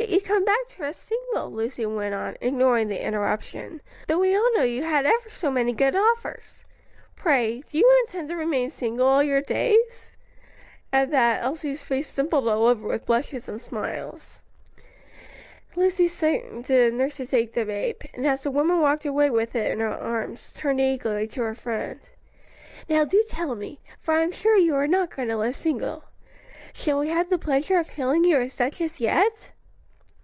[0.00, 4.34] "Yet you've come back to us single," Lucy went on, ignoring the interruption, "though we
[4.34, 6.64] all know you had ever so many good offers.
[7.16, 10.12] Pray, do you intend to remain single all your days?"
[10.92, 14.40] At that, Elsie's face dimpled all over with blushes and smiles.
[15.74, 19.28] Lucy signed to the nurse to take the babe, and as the woman walked away
[19.30, 21.98] with it in her arms, turned eagerly to her friend.
[22.88, 26.04] "Now do tell me; for I'm sure you are not going to live single.
[26.72, 29.50] Shall we have the pleasure of hailing you as duchess yet?"